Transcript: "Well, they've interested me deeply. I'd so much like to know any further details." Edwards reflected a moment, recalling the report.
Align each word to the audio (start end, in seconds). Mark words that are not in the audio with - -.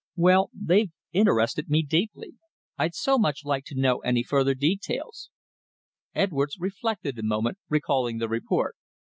"Well, 0.15 0.49
they've 0.51 0.89
interested 1.13 1.69
me 1.69 1.83
deeply. 1.83 2.33
I'd 2.75 2.95
so 2.95 3.19
much 3.19 3.45
like 3.45 3.65
to 3.65 3.75
know 3.79 3.99
any 3.99 4.23
further 4.23 4.55
details." 4.55 5.29
Edwards 6.15 6.57
reflected 6.59 7.19
a 7.19 7.23
moment, 7.23 7.59
recalling 7.69 8.17
the 8.17 8.27
report. 8.27 8.75